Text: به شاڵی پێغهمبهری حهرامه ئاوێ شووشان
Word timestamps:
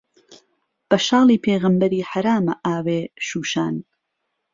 به 0.89 0.97
شاڵی 1.07 1.41
پێغهمبهری 1.45 2.07
حهرامه 2.09 2.53
ئاوێ 2.65 2.99
شووشان 3.27 3.75